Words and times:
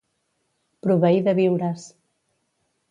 Proveir 0.87 1.21
de 1.29 1.37
viures. 1.41 1.87